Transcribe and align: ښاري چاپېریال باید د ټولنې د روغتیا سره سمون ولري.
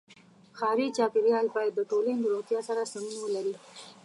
ښاري 0.57 0.87
چاپېریال 0.97 1.45
باید 1.55 1.73
د 1.75 1.81
ټولنې 1.91 2.21
د 2.21 2.25
روغتیا 2.33 2.59
سره 2.69 2.81
سمون 2.91 3.15
ولري. 3.21 3.53